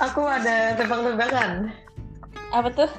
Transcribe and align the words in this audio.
Aku 0.00 0.24
ada 0.24 0.72
tebak-tebakan. 0.80 1.76
Apa 2.56 2.68
tuh? 2.72 2.90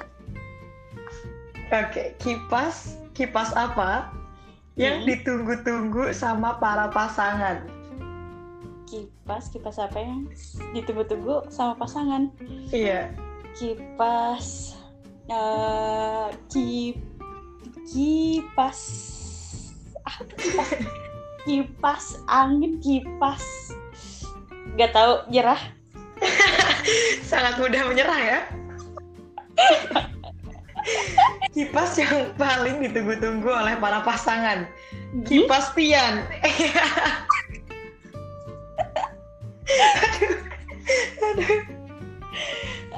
Oke, 1.72 2.14
kipas 2.22 3.00
kipas 3.12 3.52
apa 3.58 4.12
yang 4.76 5.04
Hmm. 5.04 5.08
ditunggu-tunggu 5.08 6.14
sama 6.16 6.56
para 6.56 6.88
pasangan? 6.88 7.66
Kipas, 8.88 9.48
kipas 9.52 9.80
apa 9.80 9.98
yang 10.00 10.28
ditunggu-tunggu 10.76 11.48
sama 11.48 11.76
pasangan? 11.76 12.28
Iya. 12.70 13.12
Kipas, 13.56 14.76
eh 15.28 16.28
kip, 16.48 16.96
kipas, 17.88 18.80
apa 20.04 20.32
kipas? 20.36 20.70
kipas 21.44 22.04
angin, 22.28 22.80
kipas. 22.80 23.74
Gak 24.76 24.92
tahu, 24.96 25.28
nyerah. 25.28 25.60
Sangat 27.30 27.58
mudah 27.58 27.82
menyerah 27.88 28.20
ya. 28.20 28.38
kipas 31.54 31.94
yang 32.00 32.32
paling 32.34 32.82
ditunggu-tunggu 32.82 33.46
oleh 33.46 33.76
para 33.78 34.02
pasangan. 34.02 34.66
Kipas 35.28 35.70
Tian. 35.76 36.26
Aduh. 41.22 41.60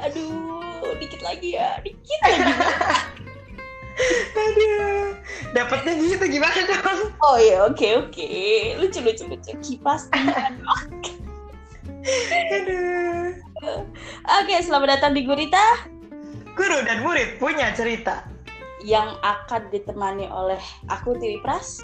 Aduh, 0.05 0.93
dikit 1.01 1.21
lagi 1.25 1.59
ya, 1.59 1.81
dikit 1.83 2.21
lagi. 2.25 2.53
Aduh. 4.35 5.15
Dapatnya 5.55 5.93
gitu 6.03 6.25
gimana 6.27 6.61
dong? 6.67 7.15
Oh 7.23 7.39
ya, 7.39 7.67
oke 7.67 7.87
oke, 8.07 8.31
lucu 8.81 8.99
lucu 9.03 9.25
lucu. 9.29 9.53
Kipas 9.63 10.11
Tian. 10.11 10.63
Aduh. 12.55 13.54
Oke, 14.43 14.55
selamat 14.61 14.99
datang 15.01 15.13
di 15.17 15.25
Gurita 15.25 15.89
Guru 16.53 16.85
dan 16.85 17.01
murid 17.01 17.41
punya 17.41 17.73
cerita. 17.73 18.29
yang 18.85 19.17
akan 19.25 19.73
ditemani 19.73 20.29
oleh 20.29 20.61
aku 20.93 21.17
Tiwi 21.17 21.41
Pras 21.41 21.81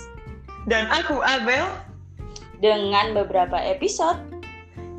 Dan 0.69 0.85
aku 0.93 1.25
Abel 1.25 1.65
dengan 2.61 3.17
beberapa 3.17 3.57
episode 3.57 4.21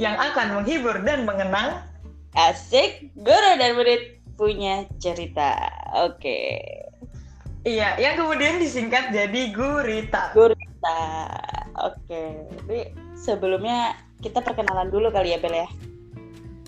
yang 0.01 0.17
akan 0.17 0.57
menghibur 0.57 0.97
dan 1.05 1.29
mengenang 1.29 1.85
asik 2.33 3.13
guru 3.21 3.51
dan 3.61 3.77
murid 3.77 4.17
punya 4.33 4.89
cerita. 4.97 5.61
Oke, 5.93 6.57
Iya, 7.61 7.93
yang 8.01 8.17
kemudian 8.17 8.57
disingkat 8.57 9.13
jadi 9.13 9.53
gurita. 9.53 10.33
Gurita. 10.33 11.29
Oke, 11.77 12.49
jadi 12.65 12.89
sebelumnya 13.13 13.93
kita 14.25 14.41
perkenalan 14.41 14.89
dulu 14.89 15.13
kali 15.13 15.37
ya 15.37 15.37
Bel 15.37 15.53
ya. 15.53 15.69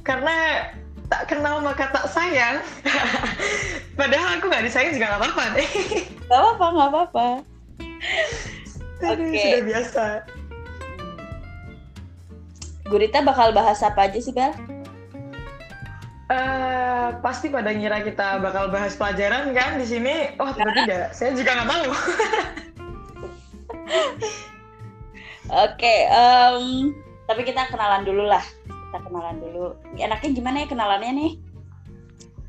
Karena 0.03 0.67
tak 1.07 1.31
kenal 1.31 1.63
maka 1.63 1.87
tak 1.91 2.11
sayang. 2.11 2.59
Padahal 3.99 4.39
aku 4.39 4.51
nggak 4.51 4.67
disayang 4.67 4.93
juga 4.95 5.15
nggak 5.15 5.21
apa-apa 5.23 5.43
deh. 5.55 5.69
Gak 6.27 6.39
apa-apa, 6.39 6.65
gak 6.71 6.89
apa-apa. 6.91 7.27
Oke. 9.03 9.35
sudah 9.35 9.63
biasa. 9.67 10.05
Gurita 12.87 13.19
bakal 13.23 13.51
bahas 13.55 13.79
apa 13.83 14.07
aja 14.07 14.19
sih 14.19 14.31
Bel? 14.35 14.51
Eh, 16.33 17.07
pasti 17.19 17.51
pada 17.51 17.69
ngira 17.69 17.99
kita 18.01 18.39
bakal 18.39 18.71
bahas 18.71 18.95
pelajaran 18.95 19.51
kan 19.51 19.75
di 19.77 19.85
sini. 19.85 20.33
Oh, 20.39 20.49
ternyata 20.55 20.81
tidak. 20.87 21.09
Saya 21.11 21.31
juga 21.35 21.51
nggak 21.61 21.69
tahu. 21.69 21.87
Oke, 25.67 25.95
em, 26.07 26.95
tapi 27.27 27.41
kita 27.43 27.67
kenalan 27.69 28.07
dulu 28.07 28.25
lah. 28.25 28.41
Kita 28.93 29.09
kenalan 29.09 29.41
dulu. 29.41 29.73
Enaknya 29.97 30.29
gimana 30.37 30.61
ya 30.61 30.67
kenalannya 30.69 31.11
nih? 31.17 31.31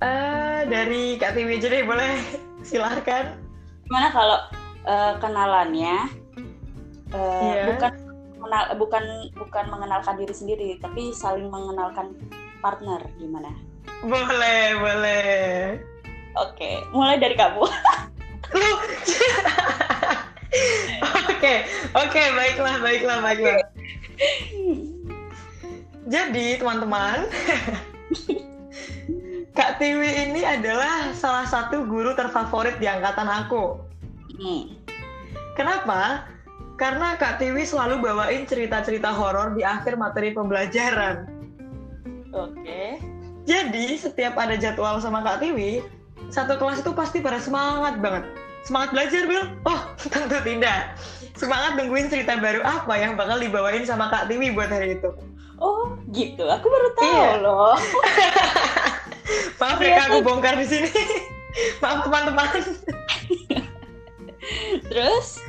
Eh, 0.04 0.60
dari 0.68 1.16
Kak 1.16 1.32
Tiwi 1.32 1.56
aja 1.56 1.72
deh, 1.72 1.88
boleh 1.88 2.20
silahkan. 2.60 3.40
Gimana 3.88 4.12
kalau 4.12 4.36
eh, 4.84 5.12
kenalannya 5.24 6.04
eh, 7.16 7.48
Iya. 7.48 7.64
bukan 7.72 7.92
mengenal, 8.36 8.62
bukan 8.76 9.04
bukan 9.40 9.64
mengenalkan 9.72 10.20
diri 10.20 10.36
sendiri, 10.36 10.68
tapi 10.84 11.16
saling 11.16 11.48
mengenalkan 11.48 12.12
partner 12.60 13.00
gimana? 13.16 13.48
Boleh, 14.04 14.76
boleh. 14.76 15.80
Oke, 16.44 16.84
mulai 16.92 17.16
dari 17.16 17.40
kamu. 17.40 17.64
Oke, 21.24 21.64
oke, 21.96 22.22
baiklah, 22.36 22.76
baiklah, 22.84 23.16
baiklah. 23.24 23.64
Jadi, 26.04 26.60
teman-teman, 26.60 27.24
Kak 29.56 29.80
Tiwi 29.80 30.28
ini 30.28 30.44
adalah 30.44 31.16
salah 31.16 31.48
satu 31.48 31.88
guru 31.88 32.12
terfavorit 32.12 32.76
di 32.76 32.84
angkatan 32.84 33.24
aku. 33.24 33.80
Hmm. 34.36 34.84
Kenapa? 35.54 36.26
Karena 36.74 37.14
Kak 37.16 37.38
Tiwi 37.38 37.62
selalu 37.62 38.02
bawain 38.02 38.44
cerita-cerita 38.44 39.14
horor 39.14 39.54
di 39.54 39.62
akhir 39.62 39.94
materi 39.94 40.34
pembelajaran. 40.34 41.30
Oke. 42.34 42.98
Jadi, 43.46 43.96
setiap 43.96 44.34
ada 44.36 44.58
jadwal 44.58 44.98
sama 44.98 45.22
Kak 45.22 45.40
Tiwi, 45.40 45.80
satu 46.28 46.58
kelas 46.58 46.82
itu 46.82 46.92
pasti 46.92 47.22
pada 47.22 47.38
semangat 47.38 48.02
banget. 48.02 48.26
Semangat 48.66 48.96
belajar, 48.96 49.22
Bil? 49.24 49.44
Oh, 49.64 49.80
tentu 50.12 50.38
tidak. 50.42 50.98
Semangat 51.38 51.78
nungguin 51.78 52.10
cerita 52.10 52.36
baru 52.36 52.60
apa 52.66 52.94
yang 52.98 53.14
bakal 53.14 53.38
dibawain 53.38 53.86
sama 53.86 54.10
Kak 54.10 54.26
Tiwi 54.26 54.52
buat 54.52 54.68
hari 54.68 54.98
itu. 54.98 55.14
Oh, 55.62 55.94
gitu. 56.10 56.44
Aku 56.46 56.66
baru 56.66 56.88
tahu 56.98 57.06
Iya. 57.06 57.30
loh. 57.42 57.76
Maaf 59.62 59.78
ya, 59.80 59.90
Kak, 59.96 60.06
aku 60.10 60.18
bongkar 60.20 60.54
di 60.58 60.66
sini. 60.66 60.90
Maaf, 61.82 62.04
teman-teman. 62.04 62.48
Terus? 64.90 65.40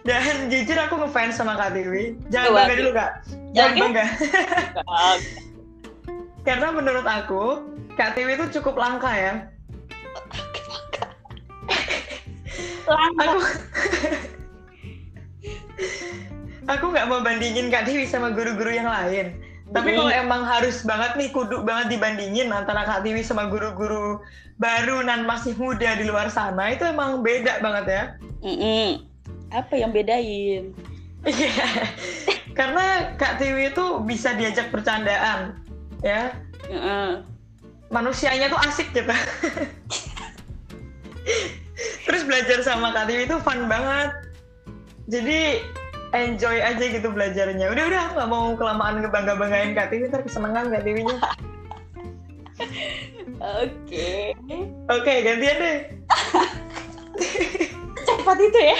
Dan 0.00 0.48
jujur 0.48 0.78
aku 0.80 0.94
ngefans 0.96 1.36
sama 1.36 1.58
Kak 1.60 1.76
Tiwi. 1.76 2.16
Jangan 2.32 2.48
Tuh, 2.48 2.54
bangga 2.56 2.74
dulu, 2.78 2.90
Kak. 2.96 3.10
Jangan 3.52 3.72
Oke. 3.74 3.80
bangga. 3.82 4.04
Karena 6.46 6.68
menurut 6.72 7.04
aku, 7.04 7.42
Kak 7.98 8.16
Tiwi 8.16 8.32
itu 8.38 8.46
cukup 8.60 8.80
langka 8.80 9.12
ya. 9.12 9.34
Langka. 12.88 13.22
Aku 13.28 13.38
aku 16.70 16.94
nggak 16.94 17.06
mau 17.10 17.20
bandingin 17.20 17.66
Kak 17.66 17.90
Tiwi 17.90 18.06
sama 18.06 18.30
guru-guru 18.30 18.70
yang 18.70 18.86
lain. 18.86 19.34
Tapi 19.70 19.94
Hmm. 19.94 19.98
kalau 20.02 20.12
emang 20.14 20.42
harus 20.46 20.82
banget 20.82 21.14
nih, 21.14 21.30
kudu 21.30 21.62
banget 21.62 21.94
dibandingin 21.94 22.50
antara 22.50 22.86
Kak 22.86 23.06
Tiwi 23.06 23.22
sama 23.22 23.46
guru-guru 23.50 24.18
baru 24.58 25.02
dan 25.06 25.26
masih 25.26 25.54
muda 25.58 25.94
di 25.94 26.04
luar 26.10 26.26
sana, 26.30 26.74
itu 26.74 26.82
emang 26.86 27.22
beda 27.22 27.62
banget 27.62 27.84
ya. 27.86 28.02
Mm-mm. 28.42 29.02
Apa 29.50 29.74
yang 29.78 29.94
bedain? 29.94 30.74
Iya, 31.22 31.54
karena 32.58 33.14
Kak 33.14 33.38
Tiwi 33.38 33.70
itu 33.70 33.84
bisa 34.04 34.34
diajak 34.34 34.74
bercandaan, 34.74 35.54
ya. 36.02 36.34
Mm-mm. 36.66 37.22
Manusianya 37.90 38.50
tuh 38.50 38.60
asik 38.62 38.90
gitu. 38.94 39.10
Terus 42.06 42.22
belajar 42.26 42.58
sama 42.66 42.90
Kak 42.90 43.06
Tiwi 43.06 43.26
itu 43.26 43.38
fun 43.42 43.70
banget. 43.70 44.10
Jadi 45.10 45.62
enjoy 46.10 46.58
aja 46.58 46.84
gitu 46.84 47.08
belajarnya. 47.10 47.70
Udah 47.70 47.84
udah 47.86 48.02
nggak 48.16 48.28
mau 48.30 48.54
kelamaan 48.58 49.02
ngebangga-banggain 49.02 49.74
Kak 49.74 49.94
Tiwi, 49.94 50.10
ntar 50.10 50.22
kesenengan 50.26 50.70
Kak 50.70 50.82
Tiwinya. 50.82 51.16
Oke. 53.40 54.36
Oke, 54.90 55.12
gantian 55.24 55.56
deh. 55.56 55.78
Cepat 58.04 58.38
itu 58.38 58.60
ya. 58.60 58.78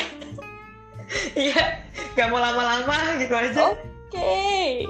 Iya, 1.35 1.63
nggak 2.15 2.29
mau 2.31 2.39
lama-lama 2.39 2.97
gitu 3.19 3.35
aja. 3.35 3.75
Oke. 3.75 4.87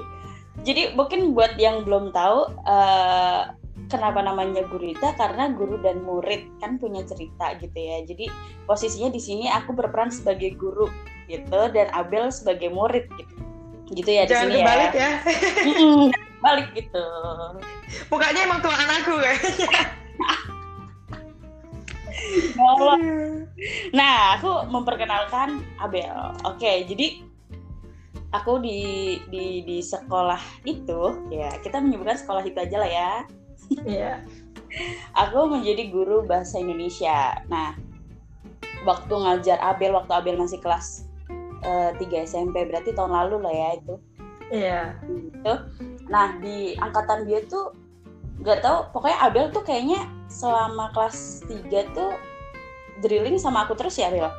Jadi 0.61 0.93
mungkin 0.93 1.33
buat 1.33 1.57
yang 1.57 1.81
belum 1.87 2.13
tahu 2.13 2.53
eh, 2.69 3.41
kenapa 3.89 4.21
namanya 4.21 4.61
gurita 4.69 5.17
karena 5.17 5.49
guru 5.51 5.81
dan 5.81 6.05
murid 6.05 6.45
kan 6.61 6.77
punya 6.77 7.01
cerita 7.07 7.57
gitu 7.57 7.75
ya. 7.75 8.05
Jadi 8.05 8.29
posisinya 8.69 9.09
di 9.09 9.21
sini 9.23 9.45
aku 9.49 9.73
berperan 9.73 10.13
sebagai 10.13 10.53
guru 10.59 10.91
gitu 11.31 11.59
dan 11.71 11.87
Abel 11.95 12.27
sebagai 12.29 12.67
murid 12.67 13.07
gitu. 13.15 13.35
Gitu 13.91 14.09
ya 14.11 14.23
di 14.23 14.31
Jangan 14.31 14.47
sini 14.47 14.59
kebalik 14.63 14.93
ya. 14.95 14.99
ya. 14.99 15.11
Balik 16.41 16.67
gitu. 16.73 17.05
Mukanya 18.09 18.39
emang 18.47 18.59
tuan 18.63 18.79
anakku 18.79 19.13
kayaknya. 19.19 19.83
Nah, 23.93 24.39
aku 24.39 24.65
memperkenalkan 24.71 25.61
Abel. 25.77 26.33
Oke, 26.47 26.87
jadi 26.87 27.21
aku 28.31 28.63
di 28.63 28.79
di 29.27 29.61
di 29.67 29.77
sekolah 29.83 30.39
itu 30.63 31.27
ya 31.29 31.51
kita 31.59 31.83
menyebutkan 31.83 32.15
sekolah 32.15 32.43
itu 32.47 32.57
aja 32.57 32.77
lah 32.79 32.89
ya. 32.89 33.11
Iya. 33.83 34.13
Aku 35.19 35.51
menjadi 35.51 35.91
guru 35.91 36.23
bahasa 36.23 36.57
Indonesia. 36.63 37.43
Nah, 37.51 37.75
waktu 38.87 39.13
ngajar 39.13 39.59
Abel 39.59 39.93
waktu 39.93 40.13
Abel 40.15 40.39
masih 40.39 40.63
kelas 40.63 41.10
eh, 41.63 41.91
3 41.97 42.27
SMP 42.27 42.65
berarti 42.67 42.91
tahun 42.93 43.13
lalu 43.13 43.35
lah 43.41 43.53
ya 43.53 43.69
itu. 43.77 43.95
Iya. 44.51 44.81
Gitu. 45.07 45.53
Nah, 46.11 46.35
di 46.43 46.75
angkatan 46.75 47.23
dia 47.29 47.41
tuh 47.47 47.71
nggak 48.41 48.65
tahu 48.65 48.77
pokoknya 48.91 49.17
Abel 49.21 49.53
tuh 49.53 49.63
kayaknya 49.63 50.09
selama 50.27 50.89
kelas 50.97 51.45
3 51.45 51.93
tuh 51.93 52.11
drilling 53.05 53.37
sama 53.37 53.69
aku 53.69 53.77
terus 53.77 53.97
ya 54.01 54.09
Abel 54.09 54.29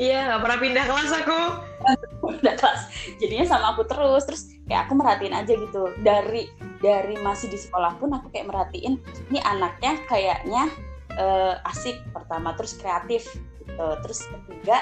Iya, 0.00 0.32
nggak 0.32 0.40
pernah 0.40 0.58
pindah 0.62 0.84
kelas 0.86 1.10
aku. 1.12 1.40
udah 2.40 2.54
kelas 2.56 2.80
jadinya 3.18 3.46
sama 3.48 3.76
aku 3.76 3.82
terus 3.88 4.22
terus 4.28 4.42
kayak 4.68 4.88
aku 4.88 4.92
merhatiin 4.96 5.34
aja 5.34 5.52
gitu 5.52 5.92
dari 6.04 6.48
dari 6.80 7.16
masih 7.20 7.52
di 7.52 7.58
sekolah 7.58 7.96
pun 8.00 8.12
aku 8.12 8.32
kayak 8.32 8.48
merhatiin 8.48 9.00
ini 9.32 9.40
anaknya 9.44 10.00
kayaknya 10.08 10.68
uh, 11.16 11.56
asik 11.68 12.00
pertama 12.12 12.56
terus 12.56 12.76
kreatif 12.76 13.28
gitu 13.60 13.86
terus 14.04 14.26
ketiga 14.28 14.78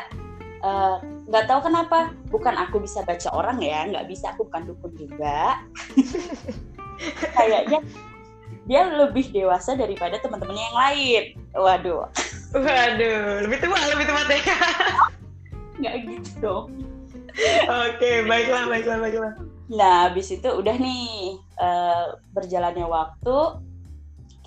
eh, 0.65 0.97
nggak 1.29 1.45
tahu 1.47 1.61
kenapa. 1.69 2.17
Bukan 2.33 2.55
aku 2.57 2.83
bisa 2.83 3.05
baca 3.05 3.29
orang 3.37 3.61
ya 3.61 3.85
nggak 3.87 4.09
bisa. 4.09 4.33
Aku 4.35 4.49
bukan 4.49 4.73
dukun 4.73 4.93
juga. 4.97 5.61
Kayaknya 7.37 7.85
dia 8.69 8.85
lebih 8.85 9.33
dewasa 9.33 9.77
daripada 9.77 10.21
teman-temannya 10.21 10.65
yang 10.73 10.79
lain. 10.79 11.23
Waduh. 11.57 12.09
Waduh 12.57 13.45
lebih 13.45 13.59
tua 13.61 13.81
lebih 13.93 14.05
tua 14.09 14.23
deh. 14.25 14.43
Nggak 15.81 15.95
gitu 16.09 16.31
dong. 16.43 16.67
Oke 17.69 18.27
baiklah 18.27 18.67
baiklah 18.67 18.99
baiklah. 18.99 19.33
Nah 19.69 20.11
habis 20.11 20.33
itu 20.33 20.49
udah 20.49 20.75
nih 20.75 21.39
uh, 21.61 22.19
berjalannya 22.33 22.89
waktu 22.89 23.69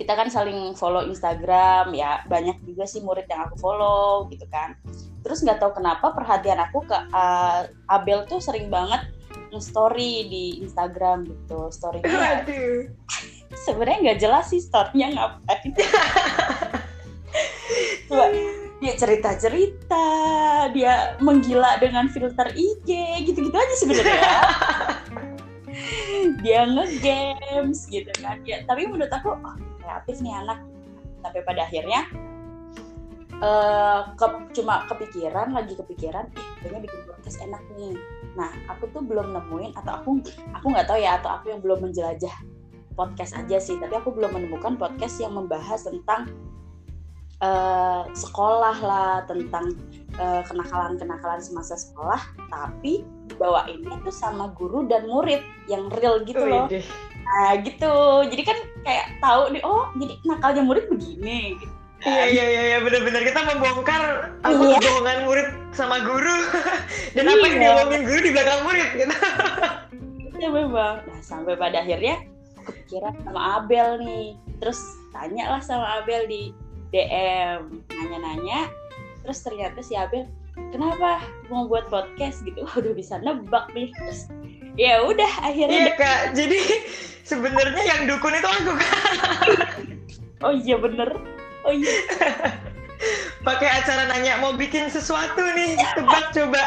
kita 0.01 0.17
kan 0.17 0.33
saling 0.33 0.73
follow 0.73 1.05
Instagram 1.05 1.93
ya 1.93 2.25
banyak 2.25 2.57
juga 2.65 2.89
sih 2.89 3.05
murid 3.05 3.29
yang 3.29 3.45
aku 3.45 3.55
follow 3.61 4.25
gitu 4.33 4.49
kan 4.49 4.73
terus 5.21 5.45
nggak 5.45 5.61
tahu 5.61 5.77
kenapa 5.77 6.13
perhatian 6.13 6.57
aku 6.61 6.85
ke 6.85 6.97
uh, 7.13 7.69
Abel 7.89 8.25
tuh 8.25 8.41
sering 8.41 8.69
banget 8.73 9.05
nge-story 9.51 10.31
di 10.31 10.45
Instagram 10.63 11.27
gitu 11.27 11.69
storynya 11.69 12.43
sebenarnya 13.67 13.99
nggak 14.11 14.19
jelas 14.19 14.45
sih 14.49 14.63
storynya 14.63 15.13
ngapain 15.13 15.71
Coba, 18.11 18.27
dia 18.83 18.93
cerita-cerita, 18.99 20.07
dia 20.75 21.15
menggila 21.23 21.79
dengan 21.79 22.11
filter 22.11 22.51
IG, 22.51 22.89
gitu-gitu 23.23 23.55
aja 23.55 23.75
sebenarnya. 23.79 24.31
dia 26.43 26.67
nge-games 26.67 27.87
gitu 27.87 28.11
kan. 28.19 28.43
Ya, 28.43 28.67
tapi 28.67 28.83
menurut 28.91 29.07
aku 29.07 29.31
oh, 29.31 29.55
kreatif 29.79 30.19
nih 30.19 30.35
anak. 30.43 30.59
Sampai 31.23 31.39
pada 31.47 31.63
akhirnya 31.69 32.03
uh, 33.41 34.13
ke, 34.15 34.25
cuma 34.55 34.85
kepikiran 34.87 35.51
lagi 35.51 35.73
kepikiran, 35.75 36.29
eh 36.31 36.45
kayaknya 36.61 36.79
bikin 36.87 36.99
podcast 37.09 37.37
enak 37.41 37.63
nih. 37.75 37.97
Nah, 38.37 38.51
aku 38.71 38.87
tuh 38.95 39.03
belum 39.03 39.35
nemuin 39.35 39.75
atau 39.75 39.99
aku 39.99 40.09
aku 40.55 40.65
nggak 40.71 40.87
tahu 40.87 40.99
ya 41.01 41.19
atau 41.19 41.35
aku 41.35 41.51
yang 41.51 41.59
belum 41.59 41.89
menjelajah 41.89 42.31
podcast 42.95 43.35
aja 43.35 43.57
sih, 43.59 43.75
tapi 43.81 43.97
aku 43.97 44.13
belum 44.13 44.31
menemukan 44.31 44.79
podcast 44.79 45.19
yang 45.19 45.35
membahas 45.35 45.83
tentang 45.83 46.31
uh, 47.43 48.07
sekolah 48.13 48.77
lah 48.79 49.25
tentang 49.27 49.75
uh, 50.21 50.45
kenakalan-kenakalan 50.47 51.41
semasa 51.43 51.75
sekolah. 51.75 52.21
Tapi 52.47 53.03
bawainnya 53.35 53.97
tuh 54.05 54.13
sama 54.13 54.53
guru 54.53 54.85
dan 54.85 55.09
murid 55.09 55.41
yang 55.65 55.89
real 55.97 56.21
gitu 56.23 56.45
loh. 56.45 56.69
Nah 57.25 57.57
gitu. 57.63 57.93
Jadi 58.27 58.43
kan 58.43 58.57
kayak 58.85 59.17
tahu 59.23 59.55
nih 59.55 59.63
oh 59.65 59.89
jadi 59.97 60.13
nakalnya 60.27 60.63
murid 60.63 60.85
begini 60.91 61.57
gitu. 61.57 61.80
Iya 62.01 62.23
iya 62.33 62.45
iya 62.49 62.63
ya, 62.65 62.77
benar-benar 62.81 63.21
kita 63.21 63.41
membongkar 63.45 64.03
apa 64.41 64.63
iya. 64.65 64.77
kebohongan 64.81 65.19
murid 65.29 65.47
sama 65.69 66.01
guru 66.01 66.37
dan 67.15 67.23
iya. 67.29 67.33
apa 67.37 67.45
yang 67.45 67.57
diomongin 67.61 68.01
guru 68.09 68.19
di 68.25 68.31
belakang 68.33 68.61
murid 68.65 68.89
gitu. 68.97 69.15
Iya 70.41 70.49
memang. 70.49 71.05
Nah 71.05 71.21
sampai 71.21 71.53
pada 71.53 71.85
akhirnya 71.85 72.25
kepikiran 72.65 73.13
sama 73.21 73.61
Abel 73.61 74.01
nih. 74.01 74.33
Terus 74.57 74.81
tanya 75.13 75.53
lah 75.53 75.61
sama 75.61 76.01
Abel 76.01 76.25
di 76.25 76.49
DM 76.91 77.87
nanya-nanya 77.87 78.67
terus 79.23 79.39
ternyata 79.41 79.79
si 79.79 79.95
Abel 79.95 80.27
kenapa 80.75 81.23
mau 81.47 81.65
buat 81.65 81.87
podcast 81.87 82.43
gitu 82.43 82.67
udah 82.79 82.93
bisa 82.93 83.17
nebak 83.23 83.71
nih 83.71 83.89
terus 83.95 84.27
ya 84.75 85.03
udah 85.03 85.31
akhirnya 85.43 85.91
iya 85.91 85.93
kak 85.95 86.35
jadi 86.35 86.59
sebenarnya 87.23 87.83
yang 87.87 88.01
dukun 88.07 88.35
itu 88.35 88.49
aku 88.49 88.71
kak 88.75 88.95
oh 90.43 90.53
iya 90.55 90.75
bener 90.79 91.09
oh 91.65 91.73
iya. 91.73 91.95
Pakai 93.47 93.69
acara 93.81 94.05
nanya 94.05 94.37
mau 94.37 94.53
bikin 94.53 94.85
sesuatu 94.93 95.41
nih 95.57 95.73
tebak 95.97 96.29
coba. 96.29 96.61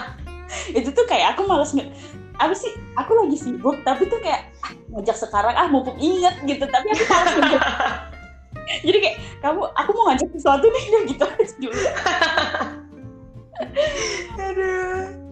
Itu 0.78 0.90
tuh 0.90 1.06
kayak 1.06 1.38
aku 1.38 1.46
males 1.46 1.70
nge 1.70 1.86
apa 2.42 2.54
sih? 2.58 2.74
Aku 2.98 3.14
lagi 3.14 3.38
sibuk 3.38 3.78
tapi 3.86 4.10
tuh 4.10 4.18
kayak 4.18 4.50
ah, 4.66 4.74
ngajak 4.98 5.16
sekarang 5.22 5.54
ah 5.54 5.70
mumpung 5.70 5.94
inget 6.02 6.34
gitu. 6.42 6.66
Tapi 6.66 6.86
aku 6.90 7.04
males 7.06 7.34
jadi 8.86 8.98
kayak 8.98 9.16
kamu 9.42 9.62
aku 9.74 9.90
mau 9.94 10.04
ngajak 10.10 10.28
sesuatu 10.34 10.66
nih 10.66 10.84
dan 10.90 11.02
gitu 11.06 11.24
aja 11.26 11.54
dulu. 11.62 11.82
Aduh. 14.38 15.22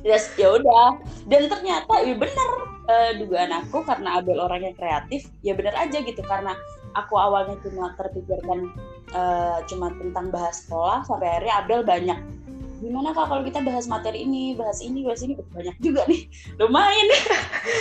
Yes, 0.00 0.32
ya 0.40 0.56
udah. 0.56 0.96
Dan 1.28 1.52
ternyata 1.52 1.92
ya 2.00 2.16
bener 2.16 2.48
uh, 2.88 3.10
dugaan 3.20 3.52
aku 3.52 3.84
karena 3.84 4.20
Abel 4.20 4.40
orangnya 4.40 4.72
kreatif 4.72 5.28
ya 5.44 5.52
bener 5.52 5.76
aja 5.76 6.00
gitu. 6.00 6.20
Karena 6.24 6.56
aku 6.98 7.14
awalnya 7.18 7.54
cuma 7.62 7.94
terpikirkan 7.94 8.70
uh, 9.14 9.62
cuma 9.70 9.94
tentang 9.94 10.30
bahas 10.34 10.66
sekolah 10.66 11.06
sampai 11.06 11.28
akhirnya 11.28 11.54
Abel 11.62 11.80
banyak 11.86 12.20
gimana 12.80 13.12
kak 13.12 13.28
kalau 13.28 13.42
kita 13.44 13.60
bahas 13.60 13.84
materi 13.84 14.24
ini 14.24 14.56
bahas 14.56 14.80
ini 14.80 15.04
bahas 15.04 15.20
ini? 15.20 15.36
Banyak 15.36 15.76
juga 15.84 16.02
nih. 16.08 16.26
Lumayan. 16.60 17.06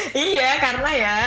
Iya 0.09 0.59
karena 0.59 0.91
ya 0.91 1.17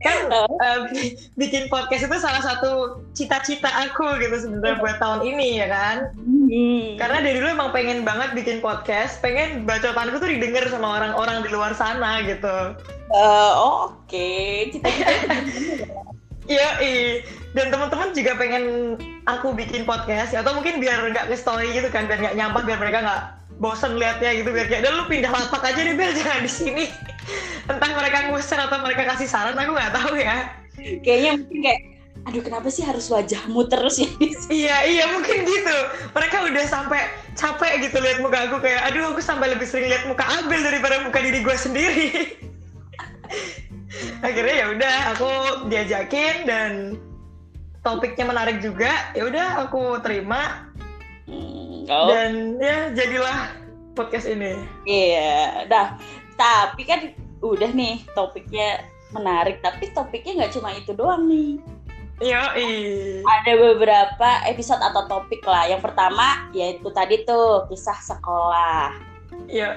kan 0.00 0.32
uh, 0.32 0.88
bikin 1.36 1.68
podcast 1.68 2.08
itu 2.08 2.16
salah 2.16 2.40
satu 2.40 3.04
cita-cita 3.12 3.68
aku 3.68 4.16
gitu 4.16 4.48
sebenarnya 4.48 4.80
buat 4.80 4.96
tahun 4.96 5.20
ini 5.28 5.60
ya 5.60 5.68
kan? 5.68 5.96
Hmm. 6.50 6.96
karena 6.96 7.22
dari 7.22 7.38
dulu 7.38 7.52
emang 7.52 7.70
pengen 7.70 8.02
banget 8.02 8.32
bikin 8.32 8.58
podcast 8.64 9.20
pengen 9.20 9.68
bacotanku 9.68 10.16
tuh 10.18 10.26
didengar 10.32 10.64
sama 10.72 10.98
orang-orang 10.98 11.44
di 11.44 11.52
luar 11.52 11.76
sana 11.76 12.24
gitu. 12.24 12.74
Uh, 13.12 13.52
oke. 13.60 14.08
Okay. 14.08 14.72
cita-cita 14.72 16.16
Iya, 16.48 16.68
dan 17.52 17.68
teman-teman 17.68 18.16
juga 18.16 18.32
pengen 18.38 18.96
aku 19.28 19.52
bikin 19.52 19.84
podcast 19.84 20.32
atau 20.32 20.56
mungkin 20.56 20.80
biar 20.80 21.02
nggak 21.12 21.28
ke 21.28 21.36
story 21.36 21.74
gitu 21.74 21.92
kan, 21.92 22.08
biar 22.08 22.22
nggak 22.22 22.36
nyampah, 22.38 22.62
biar 22.64 22.78
mereka 22.80 22.98
nggak 23.04 23.22
bosen 23.60 24.00
liatnya 24.00 24.40
gitu, 24.40 24.48
biar 24.54 24.66
kayak, 24.70 24.88
udah 24.88 24.92
lu 24.96 25.04
pindah 25.10 25.28
lapak 25.28 25.62
aja 25.62 25.80
deh 25.84 25.94
Bel, 25.94 26.16
jangan 26.18 26.40
di 26.40 26.50
sini. 26.50 26.84
Entah 27.68 27.90
mereka 27.92 28.32
ngusir 28.32 28.56
atau 28.56 28.80
mereka 28.80 29.04
kasih 29.14 29.28
saran 29.28 29.58
aku 29.58 29.76
nggak 29.76 29.92
tahu 29.94 30.14
ya. 30.16 30.36
Kayaknya 31.04 31.32
mungkin 31.44 31.60
kayak 31.60 31.80
aduh 32.20 32.44
kenapa 32.44 32.68
sih 32.68 32.84
harus 32.84 33.08
wajahmu 33.08 33.64
terus 33.68 33.96
ya? 34.00 34.10
Iya 34.64 34.76
iya 34.88 35.04
mungkin 35.12 35.44
gitu. 35.44 35.76
Mereka 36.12 36.36
udah 36.50 36.64
sampai 36.68 37.00
capek 37.36 37.88
gitu 37.88 37.96
lihat 38.02 38.18
muka 38.20 38.48
aku 38.48 38.60
kayak 38.60 38.90
aduh 38.90 39.12
aku 39.14 39.22
sampai 39.24 39.52
lebih 39.54 39.64
sering 39.64 39.88
lihat 39.88 40.04
muka 40.04 40.24
Abel 40.26 40.60
daripada 40.60 41.00
muka 41.00 41.22
diri 41.22 41.40
gue 41.40 41.56
sendiri 41.56 42.08
akhirnya 44.20 44.54
ya 44.54 44.66
udah 44.74 44.96
aku 45.16 45.32
diajakin 45.68 46.34
dan 46.48 46.72
topiknya 47.80 48.24
menarik 48.28 48.60
juga 48.60 48.92
ya 49.16 49.26
udah 49.28 49.66
aku 49.68 50.00
terima 50.04 50.68
hmm, 51.28 51.88
oh. 51.88 52.08
dan 52.08 52.60
ya 52.60 52.92
jadilah 52.92 53.52
podcast 53.96 54.28
ini 54.28 54.56
iya 54.84 55.64
dah 55.66 55.96
tapi 56.36 56.84
kan 56.84 57.12
udah 57.40 57.70
nih 57.72 58.04
topiknya 58.12 58.84
menarik 59.16 59.64
tapi 59.64 59.88
topiknya 59.96 60.44
nggak 60.44 60.52
cuma 60.56 60.70
itu 60.76 60.92
doang 60.92 61.26
nih 61.26 61.60
Iya. 62.20 62.52
Ada 63.24 63.52
beberapa 63.56 64.44
episode 64.44 64.84
atau 64.84 65.08
topik 65.08 65.40
lah. 65.40 65.72
Yang 65.72 65.88
pertama 65.88 66.52
yaitu 66.52 66.92
tadi 66.92 67.24
tuh 67.24 67.64
kisah 67.72 67.96
sekolah. 67.96 68.92
Iya. 69.48 69.72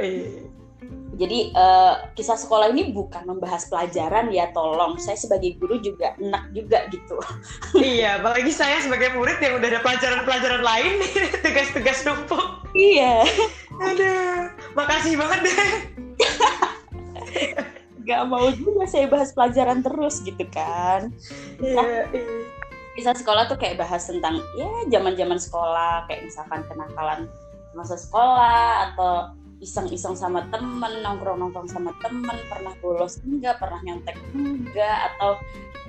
Jadi 1.13 1.53
uh, 1.53 2.10
kisah 2.17 2.34
sekolah 2.34 2.74
ini 2.74 2.89
bukan 2.89 3.29
membahas 3.29 3.70
pelajaran 3.70 4.34
ya, 4.34 4.50
tolong. 4.50 4.98
Saya 4.98 5.13
sebagai 5.13 5.53
guru 5.62 5.77
juga 5.77 6.17
enak 6.17 6.50
juga 6.58 6.89
gitu. 6.89 7.17
iya, 7.77 8.17
apalagi 8.17 8.50
saya 8.50 8.82
sebagai 8.82 9.13
murid 9.13 9.38
yang 9.38 9.62
udah 9.62 9.67
ada 9.70 9.82
pelajaran-pelajaran 9.86 10.63
lain 10.65 10.91
nih, 11.05 11.12
tugas-tugas 11.46 12.00
numpuk. 12.01 12.46
Iya. 12.74 13.29
Aduh, 13.77 14.50
makasih 14.74 15.13
banget 15.17 15.39
deh. 15.46 15.72
Gak 18.10 18.24
mau 18.27 18.51
juga 18.51 18.84
saya 18.84 19.08
bahas 19.08 19.32
pelajaran 19.32 19.79
terus 19.79 20.20
gitu 20.25 20.43
kan. 20.51 21.13
Nah, 21.62 22.10
bisa 22.93 23.15
sekolah 23.15 23.48
tuh 23.48 23.55
kayak 23.55 23.79
bahas 23.79 24.05
tentang 24.05 24.43
ya 24.60 24.70
zaman-zaman 24.91 25.39
sekolah 25.39 26.05
kayak 26.12 26.27
misalkan 26.27 26.62
kenakalan 26.67 27.32
masa 27.74 27.98
sekolah 27.98 28.91
atau 28.91 29.34
iseng-iseng 29.63 30.13
sama 30.13 30.43
temen 30.51 31.01
nongkrong-nongkrong 31.01 31.72
sama 31.72 31.96
temen 32.03 32.36
pernah 32.51 32.75
bolos 32.84 33.24
enggak 33.24 33.58
pernah 33.63 33.79
nyontek 33.82 34.20
enggak 34.36 35.15
atau 35.15 35.39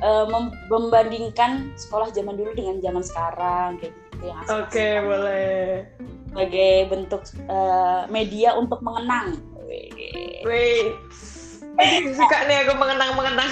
uh, 0.01 0.27
membandingkan 0.71 1.75
sekolah 1.75 2.15
zaman 2.15 2.39
dulu 2.39 2.55
dengan 2.55 2.79
zaman 2.79 3.03
sekarang 3.03 3.71
kayak 3.83 3.93
gitu 3.93 4.25
yang 4.31 4.39
Oke 4.47 4.71
okay, 4.71 4.93
boleh. 5.03 5.59
Sebagai 6.31 6.75
bentuk 6.91 7.23
uh, 7.47 8.11
media 8.11 8.59
untuk 8.59 8.83
mengenang. 8.83 9.39
Wait, 10.45 10.95
suka 12.15 12.39
nih 12.47 12.67
aku 12.67 12.75
mengenang-mengenang 12.79 13.51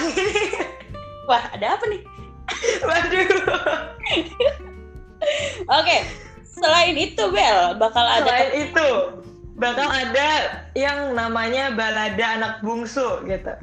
Wah, 1.27 1.43
ada 1.55 1.79
apa 1.79 1.85
nih? 1.87 2.01
Waduh. 2.83 3.27
Oke, 5.79 5.97
selain 6.43 6.95
itu 6.99 7.23
Bel, 7.31 7.79
bakal 7.79 8.03
ada 8.03 8.27
Selain 8.27 8.51
itu, 8.67 8.89
bakal 9.57 9.85
ada 9.85 10.29
yang 10.73 11.13
namanya 11.13 11.73
balada 11.73 12.25
anak 12.39 12.53
bungsu 12.65 13.21
gitu. 13.29 13.53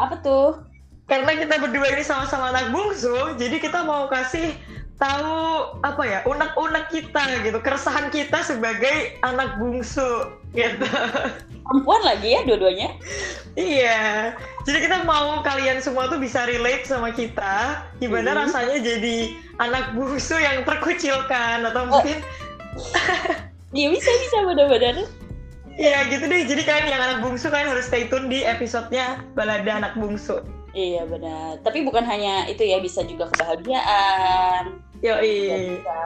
apa 0.00 0.14
tuh? 0.24 0.58
Karena 1.04 1.36
kita 1.36 1.60
berdua 1.60 1.92
ini 1.92 2.00
sama-sama 2.00 2.48
anak 2.48 2.72
bungsu, 2.72 3.36
jadi 3.36 3.60
kita 3.60 3.84
mau 3.84 4.08
kasih 4.08 4.56
tahu 4.96 5.68
apa 5.84 6.02
ya 6.06 6.18
unek-unek 6.24 6.88
kita 6.88 7.44
gitu, 7.44 7.58
keresahan 7.60 8.08
kita 8.08 8.40
sebagai 8.40 9.20
anak 9.20 9.60
bungsu 9.60 10.32
gitu. 10.56 10.88
Perempuan 11.64 12.02
lagi 12.08 12.32
ya 12.32 12.40
dua-duanya? 12.48 12.88
Iya, 13.54 14.32
jadi 14.64 14.78
kita 14.88 15.04
mau 15.04 15.44
kalian 15.44 15.84
semua 15.84 16.08
tuh 16.08 16.16
bisa 16.18 16.48
relate 16.48 16.88
sama 16.88 17.12
kita, 17.12 17.84
gimana 18.00 18.32
Hmm. 18.32 18.40
rasanya 18.48 18.80
jadi 18.80 19.16
anak 19.60 19.92
bungsu 19.92 20.40
yang 20.40 20.64
terkucilkan 20.64 21.68
atau 21.68 21.84
Oh. 21.84 22.00
mungkin 22.00 22.18
Iya 23.74 23.90
bisa 23.90 24.10
bisa 24.10 24.36
benar-benar. 24.46 25.04
Ya 25.78 26.06
gitu 26.10 26.24
deh. 26.26 26.42
Jadi 26.46 26.62
kalian 26.62 26.88
yang 26.90 27.02
anak 27.02 27.18
bungsu 27.22 27.50
kalian 27.50 27.70
harus 27.74 27.86
stay 27.86 28.06
tune 28.06 28.30
di 28.30 28.42
episodenya 28.46 29.22
balada 29.34 29.70
anak 29.70 29.92
bungsu. 29.98 30.42
Iya 30.74 31.06
benar. 31.06 31.62
Tapi 31.62 31.86
bukan 31.86 32.02
hanya 32.02 32.50
itu 32.50 32.66
ya, 32.66 32.82
bisa 32.82 33.06
juga 33.06 33.30
kebahagiaan. 33.30 34.82
Yoi. 35.06 35.78
Bisa. 35.78 35.98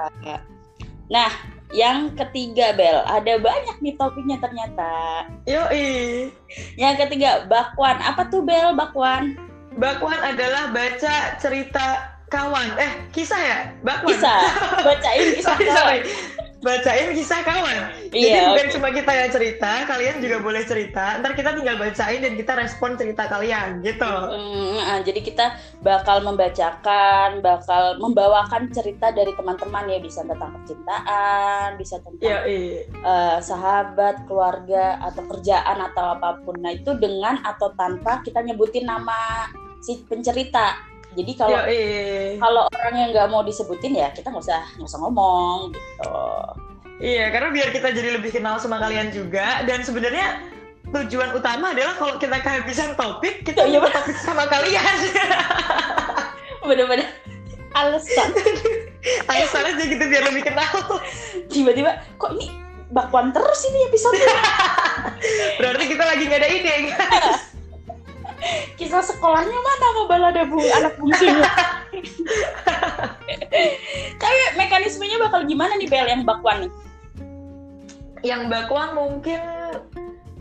Nah, 1.09 1.33
yang 1.73 2.13
ketiga 2.13 2.77
Bel, 2.77 3.01
ada 3.09 3.41
banyak 3.41 3.77
nih 3.81 3.97
topiknya 3.97 4.37
ternyata. 4.41 5.25
Yoi. 5.49 6.29
Yang 6.77 6.95
ketiga 7.09 7.49
bakwan. 7.49 7.97
Apa 8.05 8.29
tuh 8.29 8.45
Bel 8.45 8.77
bakwan? 8.77 9.41
Bakwan 9.81 10.21
adalah 10.21 10.69
baca 10.69 11.41
cerita 11.41 12.13
kawan. 12.29 12.69
Eh, 12.77 12.93
kisah 13.17 13.41
ya? 13.41 13.59
Bakwan. 13.81 14.13
Bisa 14.13 14.33
bacain 14.87 15.27
kisah 15.33 15.57
sorry, 15.57 15.65
kawan. 15.65 15.77
sorry. 15.81 16.01
Bacain 16.59 17.15
kisah 17.15 17.47
kawan. 17.47 18.11
Jadi 18.11 18.35
Iya, 18.35 18.50
bukan 18.50 18.67
oke. 18.67 18.75
cuma 18.75 18.88
kita 18.91 19.12
yang 19.15 19.31
cerita, 19.31 19.73
kalian 19.87 20.17
juga 20.19 20.37
boleh 20.43 20.62
cerita. 20.67 21.23
Ntar 21.23 21.38
kita 21.38 21.55
tinggal 21.55 21.79
bacain 21.79 22.19
dan 22.19 22.35
kita 22.35 22.53
respon 22.59 22.99
cerita 22.99 23.31
kalian, 23.31 23.79
gitu. 23.87 24.11
Ah, 24.83 24.99
jadi 25.05 25.21
kita 25.23 25.55
bakal 25.87 26.27
membacakan, 26.27 27.38
bakal 27.45 28.03
membawakan 28.03 28.75
cerita 28.75 29.15
dari 29.15 29.31
teman-teman 29.38 29.87
ya 29.87 30.03
bisa 30.03 30.27
tentang 30.27 30.50
percintaan, 30.59 31.79
bisa 31.79 32.03
tentang 32.03 32.27
Yoi. 32.27 32.91
eh, 32.91 33.38
sahabat, 33.38 34.27
keluarga 34.27 34.99
atau 35.05 35.23
kerjaan 35.31 35.79
atau 35.93 36.19
apa 36.19 36.43
pun. 36.43 36.59
Nah 36.59 36.75
itu 36.75 36.91
dengan 36.99 37.38
atau 37.47 37.71
tanpa 37.79 38.19
kita 38.27 38.43
nyebutin 38.43 38.83
nama 38.88 39.47
si 39.79 40.03
pencerita. 40.11 40.75
Jadi 41.19 41.33
kalau 41.35 41.59
Yoi. 41.67 41.83
kalau 42.39 42.63
orang 42.71 42.95
yang 42.95 43.09
nggak 43.11 43.27
mau 43.27 43.43
disebutin 43.43 43.99
ya 43.99 44.15
kita 44.15 44.31
nggak 44.31 44.45
usah 44.47 44.63
nggak 44.79 44.87
usah 44.87 45.01
ngomong 45.03 45.75
gitu. 45.75 46.15
Iya, 46.99 47.31
karena 47.31 47.51
biar 47.51 47.71
kita 47.71 47.91
jadi 47.91 48.19
lebih 48.19 48.31
kenal 48.31 48.59
sama 48.59 48.79
kalian 48.79 49.11
juga. 49.11 49.63
Dan 49.67 49.83
sebenarnya 49.83 50.43
tujuan 50.91 51.31
utama 51.31 51.71
adalah 51.71 51.95
kalau 51.95 52.19
kita 52.19 52.39
kehabisan 52.39 52.95
topik, 52.95 53.43
kita 53.43 53.63
Iya, 53.71 53.79
minta 53.79 53.99
topik 53.99 54.19
sama 54.19 54.47
kalian. 54.47 54.97
Bener-bener 56.69 57.07
alasan 57.73 58.35
Alasan 59.31 59.63
aja 59.63 59.85
gitu 59.85 60.05
biar 60.05 60.25
lebih 60.27 60.43
kenal. 60.43 60.75
tiba-tiba 61.49 62.03
kok 62.19 62.35
ini 62.35 62.51
bakwan 62.91 63.31
terus 63.31 63.61
ini 63.69 63.79
episode 63.87 64.17
Berarti 65.61 65.85
kita 65.87 66.05
lagi 66.05 66.23
nggak 66.27 66.41
ada 66.41 66.51
ide. 66.51 66.75
guys. 66.89 67.48
Kisah 68.76 69.02
sekolahnya 69.02 69.59
mana 69.59 69.87
sama 69.90 70.02
balada 70.07 70.42
bu 70.47 70.59
anak 70.62 70.95
bungsunya 70.97 71.47
tapi 74.18 74.37
mekanismenya 74.57 75.18
bakal 75.18 75.42
gimana 75.45 75.75
nih 75.76 75.88
Bel 75.90 76.07
yang 76.07 76.23
bakwan 76.23 76.66
nih 76.66 76.73
Yang 78.26 78.50
bakwan 78.50 78.99
mungkin 78.99 79.38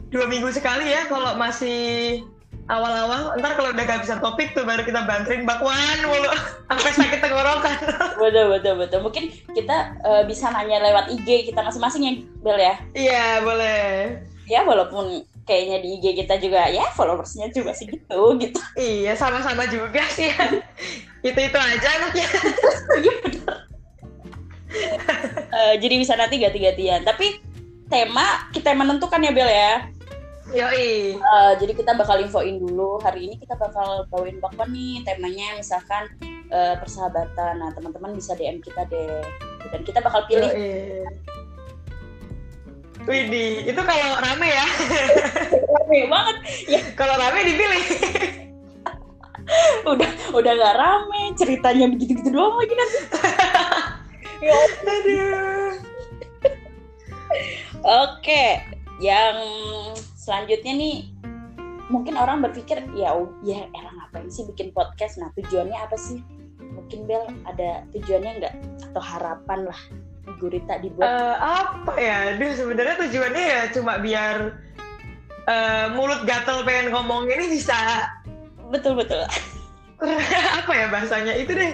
dua 0.10 0.26
minggu 0.26 0.50
sekali 0.50 0.90
ya 0.90 1.06
kalau 1.06 1.38
masih 1.38 2.26
awal-awal. 2.68 3.38
Ntar 3.38 3.54
kalau 3.54 3.70
udah 3.70 3.86
kehabisan 3.86 4.18
topik 4.18 4.58
tuh 4.58 4.66
baru 4.66 4.82
kita 4.82 5.06
bantuin 5.06 5.46
bakwan 5.46 5.98
mulu 6.04 6.26
sampai 6.74 6.92
sakit 6.98 7.20
tenggorokan. 7.22 7.78
betul 8.22 8.46
betul 8.50 8.74
betul 8.82 9.00
mungkin 9.06 9.30
kita 9.54 9.94
eh, 10.02 10.24
bisa 10.26 10.50
nanya 10.50 10.82
lewat 10.84 11.14
IG 11.14 11.54
kita 11.54 11.62
masing-masing 11.62 12.02
ya 12.02 12.14
Bel 12.42 12.58
ya 12.58 12.76
Iya 12.98 13.28
boleh. 13.46 13.86
ya 14.50 14.66
walaupun 14.66 15.22
kayaknya 15.48 15.80
di 15.80 15.90
IG 15.98 16.06
kita 16.28 16.36
juga 16.44 16.68
ya 16.68 16.84
followersnya 16.92 17.48
juga 17.56 17.72
segitu 17.72 18.20
gitu 18.38 18.60
Iya 18.76 19.16
sama-sama 19.16 19.64
juga 19.72 20.04
sih. 20.12 20.28
itu 21.28 21.40
itu 21.40 21.58
aja 21.58 21.90
anaknya. 21.98 22.28
Eh, 25.58 25.74
jadi 25.80 25.96
bisa 25.96 26.14
nanti 26.20 26.38
ganti-gantian 26.38 27.02
tapi 27.08 27.40
tema 27.88 28.52
kita 28.52 28.76
yang 28.76 28.84
menentukan 28.84 29.24
ya 29.24 29.32
Bel 29.32 29.48
ya 29.48 29.74
Yoi. 30.54 31.16
Eh, 31.16 31.54
jadi 31.60 31.72
kita 31.72 31.96
bakal 31.96 32.20
infoin 32.20 32.60
dulu 32.60 33.00
hari 33.00 33.32
ini 33.32 33.40
kita 33.40 33.56
bakal 33.56 34.06
bawain 34.12 34.38
bakwan 34.44 34.70
nih 34.76 35.02
temanya 35.08 35.56
misalkan 35.56 36.12
eh, 36.52 36.76
persahabatan 36.78 37.64
nah 37.64 37.72
teman-teman 37.74 38.12
bisa 38.14 38.36
DM 38.36 38.60
kita 38.60 38.86
deh 38.92 39.24
dan 39.72 39.82
kita 39.88 40.04
bakal 40.04 40.28
pilih 40.28 40.52
Yoi. 40.52 41.08
Widih, 43.08 43.64
itu 43.64 43.82
kalau 43.88 44.20
rame 44.20 44.52
ya. 44.52 44.68
rame 45.64 45.98
banget 46.12 46.38
kalau 47.00 47.16
rame 47.16 47.40
dipilih. 47.48 47.84
udah 49.96 50.12
udah 50.36 50.52
nggak 50.60 50.76
rame 50.76 51.22
ceritanya 51.40 51.88
begitu-gitu 51.88 52.36
doang 52.36 52.60
lagi 52.60 52.76
nanti 52.76 53.00
Ya 54.44 54.60
Aduh. 54.84 55.72
Oke, 58.06 58.60
yang 59.00 59.40
selanjutnya 60.20 60.74
nih 60.76 60.96
mungkin 61.88 62.20
orang 62.20 62.44
berpikir 62.44 62.84
ya 62.92 63.16
u- 63.16 63.40
ya 63.42 63.72
elah 63.72 63.94
ngapain 64.04 64.28
sih 64.28 64.44
bikin 64.52 64.76
podcast? 64.76 65.16
Nah 65.18 65.32
tujuannya 65.40 65.80
apa 65.80 65.96
sih? 65.96 66.20
Mungkin 66.60 67.08
Bel 67.08 67.24
ada 67.48 67.88
tujuannya 67.96 68.32
nggak 68.44 68.54
atau 68.92 69.02
harapan 69.02 69.72
lah 69.72 69.82
Gurita 70.36 70.76
dibuat? 70.78 71.08
Eh, 71.08 71.36
apa 71.40 71.92
ya? 71.96 72.36
Duh, 72.36 72.52
sebenarnya 72.52 72.96
tujuannya 73.00 73.44
ya 73.48 73.62
cuma 73.72 73.96
biar 73.98 74.36
eh, 75.48 75.86
mulut 75.96 76.28
gatel 76.28 76.62
pengen 76.62 76.92
ngomong 76.92 77.26
ini 77.26 77.48
bisa 77.50 78.12
betul 78.68 79.00
betul. 79.00 79.24
apa 80.60 80.72
ya 80.76 80.86
bahasanya 80.92 81.34
itu 81.34 81.56
deh 81.56 81.72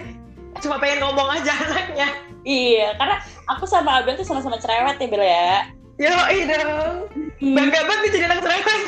cuma 0.61 0.77
pengen 0.77 1.01
ngomong 1.03 1.27
aja 1.33 1.51
anaknya 1.65 2.07
Iya, 2.43 2.91
karena 2.99 3.23
aku 3.47 3.63
sama 3.63 4.03
Abel 4.03 4.19
tuh 4.19 4.27
sama-sama 4.27 4.59
cerewet 4.59 4.99
ya 4.99 5.07
Bel 5.07 5.23
ya. 5.23 5.53
yo 5.97 6.11
dong 6.47 7.07
Hmm, 7.43 7.55
bangga 7.59 7.81
banget 7.83 8.15
jadi 8.15 8.25
anak 8.31 8.39
cerewet 8.39 8.81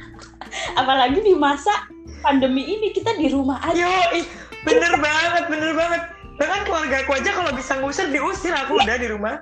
apalagi 0.80 1.18
di 1.18 1.34
masa 1.34 1.70
pandemi 2.22 2.62
ini 2.62 2.94
kita 2.94 3.14
di 3.18 3.26
rumah 3.30 3.58
aja. 3.62 3.74
yo 3.74 4.22
bener 4.62 4.94
banget 5.00 5.44
bener 5.50 5.72
banget 5.74 6.02
bahkan 6.40 6.64
keluarga 6.64 7.04
aku 7.04 7.12
aja 7.20 7.30
kalau 7.36 7.52
bisa 7.52 7.76
ngusir 7.78 8.08
diusir 8.08 8.56
aku 8.56 8.80
udah 8.80 8.96
di 8.96 9.08
rumah 9.12 9.36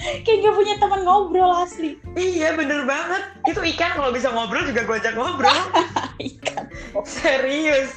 Kayak 0.00 0.48
gak 0.48 0.54
punya 0.56 0.74
teman 0.80 1.04
ngobrol 1.04 1.52
asli. 1.60 2.00
iya 2.16 2.56
bener 2.56 2.88
banget 2.88 3.20
itu 3.44 3.60
ikan 3.76 4.00
kalau 4.00 4.08
bisa 4.08 4.32
ngobrol 4.32 4.64
juga 4.64 4.84
gue 4.84 4.96
ajak 4.96 5.12
ngobrol 5.12 5.52
Ikan. 6.20 6.64
serius 7.04 7.96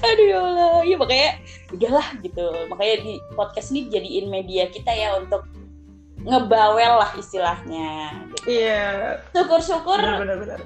Aduh 0.00 0.26
ya 0.30 0.38
Allah, 0.40 0.74
iya 0.86 0.96
makanya 0.96 1.30
udahlah 1.74 2.06
gitu. 2.22 2.46
Makanya 2.70 2.94
di 3.02 3.12
podcast 3.34 3.74
ini 3.74 3.90
jadiin 3.92 4.26
media 4.30 4.70
kita 4.70 4.88
ya 4.94 5.18
untuk 5.18 5.42
ngebawel 6.22 7.02
lah 7.02 7.10
istilahnya. 7.18 8.14
Gitu. 8.30 8.62
iya 8.62 9.18
Syukur-syukur 9.34 10.00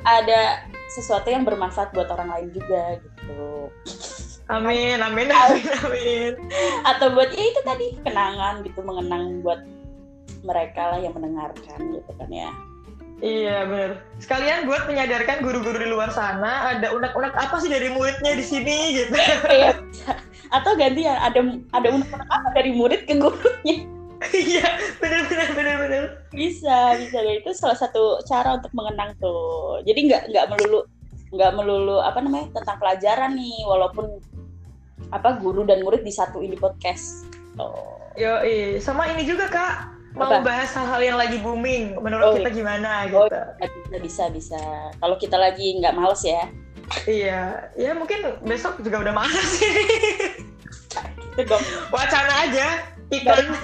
ada 0.05 0.69
sesuatu 0.93 1.27
yang 1.33 1.43
bermanfaat 1.43 1.91
buat 1.97 2.07
orang 2.13 2.29
lain 2.39 2.49
juga 2.55 3.01
gitu. 3.01 3.73
Amin 4.49 4.99
amin 5.01 5.29
amin 5.33 5.67
amin 5.85 6.33
Atau 6.85 7.13
buat 7.17 7.33
ya 7.33 7.45
itu 7.45 7.61
tadi 7.65 7.87
kenangan 8.05 8.61
gitu, 8.65 8.85
mengenang 8.85 9.41
buat 9.41 9.65
mereka 10.45 10.93
lah 10.93 10.99
yang 11.01 11.17
mendengarkan 11.17 11.79
gitu 11.97 12.11
kan 12.21 12.29
ya. 12.29 12.51
Iya 13.25 13.65
bener. 13.65 14.05
Sekalian 14.21 14.69
buat 14.69 14.85
menyadarkan 14.85 15.41
guru-guru 15.41 15.81
di 15.81 15.89
luar 15.89 16.13
sana 16.13 16.77
ada 16.77 16.93
unek-unek 16.93 17.33
apa 17.33 17.57
sih 17.63 17.73
dari 17.73 17.89
muridnya 17.89 18.37
di 18.37 18.45
sini 18.45 19.01
gitu. 19.01 19.17
Bisa. 19.17 20.21
Atau 20.53 20.77
gantian 20.77 21.17
ada 21.17 21.41
ada 21.73 21.89
unek-unek 21.89 22.29
apa 22.29 22.49
dari 22.53 22.71
murid 22.77 23.09
ke 23.09 23.17
gurunya. 23.17 23.89
Iya 24.33 24.65
bener 25.05 25.29
bener 25.29 25.49
bener 25.53 25.77
bener. 25.85 26.05
bisa 26.33 26.97
bisa 26.97 27.19
dan 27.21 27.45
itu 27.45 27.51
salah 27.53 27.77
satu 27.77 28.25
cara 28.25 28.57
untuk 28.57 28.73
mengenang 28.73 29.13
tuh 29.21 29.85
jadi 29.85 30.01
nggak 30.01 30.23
nggak 30.33 30.47
melulu 30.49 30.81
nggak 31.35 31.53
melulu 31.53 31.99
apa 32.01 32.25
namanya 32.25 32.49
tentang 32.57 32.79
pelajaran 32.81 33.37
nih 33.37 33.59
walaupun 33.69 34.23
apa 35.15 35.39
guru 35.39 35.63
dan 35.63 35.81
murid 35.81 36.03
disatuin 36.03 36.51
di 36.51 36.59
podcast 36.59 37.31
oh 37.57 37.95
Yo 38.15 38.39
sama 38.79 39.11
ini 39.11 39.27
juga 39.27 39.47
kak 39.47 39.75
mau 40.15 40.31
Apa? 40.31 40.47
bahas 40.47 40.71
hal-hal 40.71 41.03
yang 41.03 41.19
lagi 41.19 41.39
booming 41.39 41.99
menurut 41.99 42.31
Oh, 42.31 42.35
kita 42.35 42.51
gimana 42.51 43.11
Oh, 43.11 43.27
gitu. 43.27 43.39
bisa 43.99 43.99
bisa 43.99 44.25
bisa 44.31 44.61
kalau 44.99 45.15
kita 45.15 45.35
lagi 45.35 45.79
nggak 45.79 45.95
males 45.95 46.23
ya 46.23 46.47
Iya 47.09 47.73
ya 47.75 47.91
mungkin 47.97 48.23
besok 48.45 48.79
juga 48.79 49.01
udah 49.01 49.15
malas 49.17 49.49
sih. 49.57 49.73
dong. 51.43 51.65
Wacana 51.89 52.47
aja, 52.47 52.85
iklan. 53.09 53.57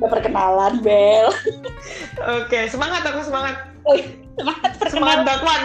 Udah 0.00 0.08
perkenalan, 0.10 0.80
Bel. 0.80 1.28
Oke, 2.40 2.66
semangat 2.66 3.04
aku 3.04 3.20
semangat. 3.22 3.68
Semangat 4.34 4.70
Semangat 4.88 5.18
perkenalan. 5.22 5.28
bakwan. 5.28 5.60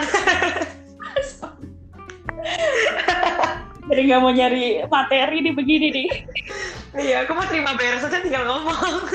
Jadi 3.84 4.00
nggak 4.08 4.20
mau 4.20 4.32
nyari 4.32 4.80
materi 4.88 5.36
nih 5.44 5.54
begini 5.54 5.88
nih. 5.92 6.08
Iya, 6.94 7.16
aku 7.28 7.36
mau 7.36 7.44
terima 7.44 7.76
beres 7.76 8.06
aja 8.06 8.22
tinggal 8.22 8.48
ngomong. 8.48 9.12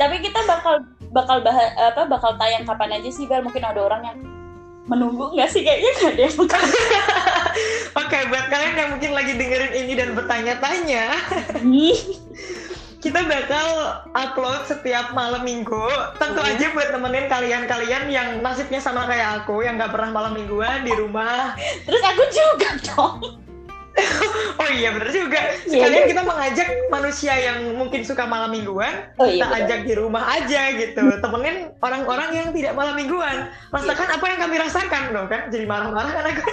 Tapi 0.00 0.16
kita 0.20 0.40
bakal 0.48 0.84
bakal 1.12 1.40
bahas 1.40 1.72
apa 1.76 2.08
bakal 2.08 2.36
tayang 2.36 2.64
kapan 2.64 3.00
aja 3.00 3.10
sih 3.12 3.28
Bel? 3.28 3.44
Mungkin 3.44 3.64
ada 3.64 3.80
orang 3.80 4.02
yang 4.04 4.18
menunggu 4.86 5.34
nggak 5.34 5.50
sih 5.50 5.66
kayaknya 5.66 5.90
nggak 5.98 6.12
ada 6.14 6.22
yang 6.24 6.36
bakal. 6.40 6.62
Oke, 8.04 8.18
buat 8.28 8.46
kalian 8.52 8.74
yang 8.76 8.90
mungkin 8.92 9.12
lagi 9.16 9.32
dengerin 9.34 9.72
ini 9.72 9.92
dan 9.96 10.12
bertanya-tanya, 10.12 11.04
kita 12.98 13.20
bakal 13.28 13.68
upload 14.12 14.64
setiap 14.64 15.12
malam 15.12 15.44
minggu. 15.44 15.86
Tentu 16.16 16.40
Hmm. 16.40 16.50
aja 16.52 16.66
buat 16.72 16.88
nemenin 16.90 17.26
kalian-kalian 17.28 18.04
yang 18.08 18.28
nasibnya 18.40 18.80
sama 18.80 19.04
kayak 19.04 19.44
aku, 19.44 19.62
yang 19.62 19.76
nggak 19.76 19.92
pernah 19.92 20.10
malam 20.10 20.32
mingguan 20.34 20.82
di 20.82 20.92
rumah. 20.96 21.54
Terus 21.84 22.02
aku 22.02 22.22
juga 22.32 22.68
dong. 22.82 23.16
Oh 24.60 24.68
iya, 24.68 24.92
bener 24.92 25.08
juga. 25.08 25.40
Iya, 25.64 25.88
Sekalian 25.88 26.04
iya. 26.04 26.10
kita 26.12 26.22
mengajak 26.24 26.68
manusia 26.92 27.32
yang 27.32 27.80
mungkin 27.80 28.04
suka 28.04 28.28
malam 28.28 28.52
mingguan, 28.52 29.08
Oh 29.16 29.24
iya. 29.24 29.40
kita 29.40 29.46
betul. 29.48 29.60
ajak 29.64 29.80
di 29.88 29.92
rumah 29.96 30.24
aja 30.36 30.62
gitu. 30.76 31.04
Temenin 31.16 31.56
orang-orang 31.80 32.30
yang 32.36 32.48
tidak 32.52 32.76
malam 32.76 32.92
mingguan. 32.92 33.48
Rasakan 33.72 34.08
apa 34.20 34.24
yang 34.28 34.40
kami 34.44 34.56
rasakan, 34.60 35.02
loh 35.16 35.24
kan? 35.28 35.48
Jadi 35.48 35.64
marah-marah 35.64 36.12
kan 36.12 36.24
aku. 36.28 36.44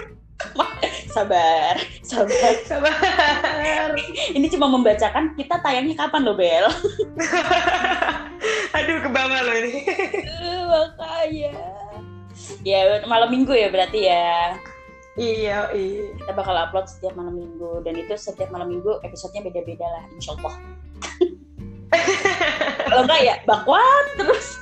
Sabar, 1.14 1.78
sabar. 2.02 2.54
Sabar. 2.66 3.94
Ini 4.34 4.50
cuma 4.50 4.66
membacakan 4.66 5.38
kita 5.38 5.62
tayangnya 5.62 5.94
kapan 5.94 6.26
loh 6.26 6.34
Bel? 6.34 6.66
Aduh, 8.82 8.98
ke 8.98 9.10
bawah 9.14 9.42
loh 9.46 9.56
ini. 9.62 9.86
Eh, 10.26 10.62
Makanya. 10.66 11.54
Ya 12.66 12.98
malam 13.06 13.30
minggu 13.30 13.54
ya 13.54 13.70
berarti 13.70 14.10
ya. 14.10 14.58
iya, 15.14 15.70
iya. 15.70 16.18
Kita 16.18 16.34
bakal 16.34 16.58
upload 16.58 16.90
setiap 16.90 17.14
malam 17.14 17.38
minggu 17.38 17.86
dan 17.86 17.94
itu 17.94 18.18
setiap 18.18 18.50
malam 18.50 18.74
minggu 18.74 18.98
episodenya 19.06 19.46
beda-beda 19.46 19.86
lah, 19.86 20.04
insya 20.18 20.34
Allah. 20.42 20.56
Kalau 22.90 23.06
enggak 23.06 23.22
ya 23.22 23.36
bakwan 23.46 24.06
terus. 24.18 24.58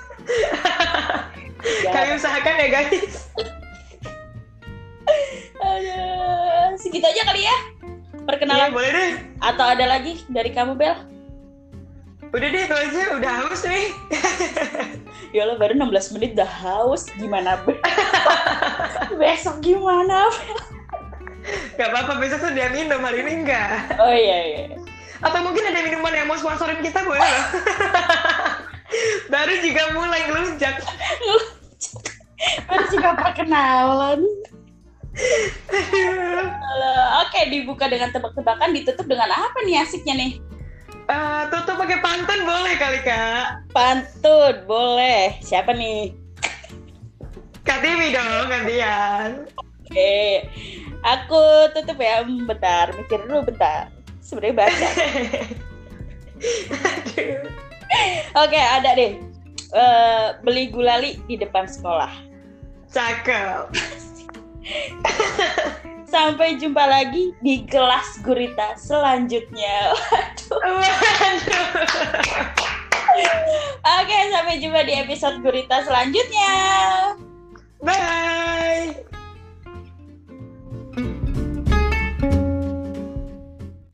ya, 1.87 1.91
Kami 1.95 2.19
usahakan 2.19 2.55
ya 2.59 2.67
guys. 2.67 3.31
Aduh. 5.57 6.75
segitu 6.75 7.05
aja 7.05 7.21
kali 7.25 7.41
ya. 7.41 7.49
Iya, 7.49 7.57
Perkenalan 8.23 8.71
boleh 8.71 8.89
deh. 8.89 9.11
atau 9.41 9.65
ada 9.65 9.85
lagi 9.87 10.21
dari 10.27 10.51
kamu 10.51 10.77
Bel? 10.77 10.95
Udah 12.31 12.47
deh, 12.47 12.63
itu 12.63 12.75
aja. 12.75 13.01
Udah 13.15 13.31
haus 13.43 13.61
nih. 13.63 13.87
Ya 15.31 15.47
Allah 15.47 15.55
baru 15.55 15.79
16 15.79 16.11
menit 16.11 16.35
udah 16.35 16.51
haus 16.59 17.07
gimana 17.15 17.55
Bel? 17.63 17.79
Besok 19.19 19.63
gimana? 19.63 20.27
Gak 21.73 21.87
apa-apa, 21.87 22.19
besok 22.19 22.43
tuh 22.43 22.51
dia 22.51 22.67
minum, 22.69 22.99
hari 22.99 23.23
ini 23.23 23.41
enggak. 23.41 23.95
Oh 23.97 24.11
iya 24.11 24.37
iya. 24.43 24.63
Atau 25.23 25.39
mungkin 25.41 25.63
ada 25.63 25.81
minuman 25.81 26.11
yang 26.11 26.27
mau 26.27 26.35
sponsorin 26.35 26.83
kita, 26.83 27.01
boleh 27.01 27.17
loh. 27.17 27.45
Baru 29.33 29.53
juga 29.63 29.81
mulai 29.95 30.21
ngelunjak. 30.27 30.83
Baru 32.67 32.85
juga 32.91 33.09
perkenalan. 33.17 34.19
Oke, 37.21 37.39
dibuka 37.51 37.91
dengan 37.91 38.11
tebak-tebakan, 38.15 38.71
ditutup 38.71 39.07
dengan 39.07 39.31
apa 39.31 39.57
nih 39.67 39.83
asiknya 39.83 40.15
nih? 40.15 40.31
Eh, 41.11 41.41
tutup 41.51 41.75
pakai 41.75 41.99
pantun 41.99 42.47
boleh 42.47 42.73
kali, 42.79 43.03
Kak. 43.03 43.67
Pantun, 43.75 44.63
boleh. 44.63 45.35
Siapa 45.43 45.75
nih? 45.75 46.15
Kak 47.67 47.83
Tiwi 47.83 48.15
dong, 48.15 48.47
gantian. 48.47 49.43
Oke, 49.59 50.47
aku 51.03 51.67
tutup 51.75 51.99
ya. 51.99 52.23
Hmm, 52.23 52.47
Bentar, 52.47 52.95
mikir 52.95 53.27
dulu 53.27 53.51
bentar. 53.51 53.91
Sebenarnya 54.23 54.63
baca. 54.63 54.87
Oke, 58.47 58.59
ada 58.59 58.95
deh. 58.95 59.19
Eh, 59.71 60.27
beli 60.43 60.71
gulali 60.71 61.19
di 61.27 61.35
depan 61.35 61.67
sekolah. 61.67 62.11
Cakep. 62.91 63.71
Sampai 66.11 66.59
jumpa 66.59 66.83
lagi 66.85 67.31
di 67.39 67.63
kelas 67.65 68.19
gurita 68.21 68.75
selanjutnya. 68.75 69.95
Waduh. 69.95 70.59
Oke, 73.81 74.17
sampai 74.31 74.59
jumpa 74.59 74.83
di 74.83 74.93
episode 74.95 75.39
gurita 75.39 75.83
selanjutnya. 75.87 76.53
Bye. 77.81 79.10